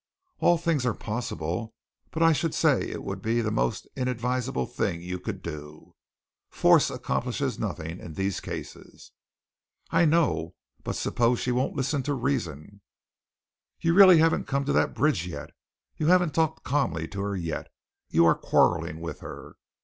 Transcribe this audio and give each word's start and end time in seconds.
"All 0.39 0.57
things 0.57 0.83
are 0.87 0.95
possible, 0.95 1.75
but 2.09 2.23
I 2.23 2.33
should 2.33 2.55
say 2.55 2.81
it 2.89 3.03
would 3.03 3.21
be 3.21 3.39
the 3.39 3.51
most 3.51 3.87
inadvisable 3.95 4.65
thing 4.65 4.99
you 4.99 5.19
could 5.19 5.43
do. 5.43 5.93
Force 6.49 6.89
accomplishes 6.89 7.59
nothing 7.59 7.99
in 7.99 8.13
these 8.15 8.39
cases." 8.39 9.11
"I 9.91 10.05
know, 10.05 10.55
but 10.83 10.95
suppose 10.95 11.37
she 11.39 11.51
won't 11.51 11.75
listen 11.75 12.01
to 12.01 12.15
reason?" 12.15 12.81
"You 13.79 13.93
really 13.93 14.17
haven't 14.17 14.47
come 14.47 14.65
to 14.65 14.73
that 14.73 14.95
bridge 14.95 15.27
yet. 15.27 15.51
You 15.97 16.07
haven't 16.07 16.33
talked 16.33 16.63
calmly 16.63 17.07
to 17.09 17.21
her 17.21 17.35
yet. 17.35 17.67
You 18.09 18.25
are 18.25 18.33
quarreling 18.33 19.01
with 19.01 19.19
her. 19.19 19.53